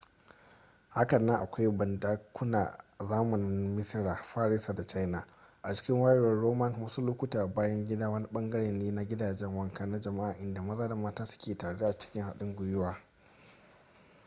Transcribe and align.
hakanan 0.89 1.35
akwai 1.41 1.69
bandakuna 1.71 2.77
a 2.99 3.03
zamanin 3.05 3.65
d 3.71 3.75
misira 3.75 4.15
farisa 4.15 4.73
da 4.73 4.83
china 4.83 5.25
a 5.61 5.73
cikin 5.73 6.01
wayewar 6.01 6.39
roman 6.41 6.81
wasu 6.81 7.01
lokuta 7.01 7.47
bayan 7.47 7.85
gida 7.85 8.09
wani 8.09 8.27
bangare 8.31 8.71
ne 8.71 8.91
na 8.91 9.03
gidajen 9.05 9.57
wanka 9.57 9.85
na 9.85 9.99
jama'a 9.99 10.33
inda 10.37 10.61
maza 10.61 10.87
da 10.87 10.95
mata 10.95 11.25
suke 11.25 11.57
tare 11.57 11.85
a 11.85 11.97
cikin 11.97 12.23
haɗin 12.23 12.55
gwiwa 12.55 12.97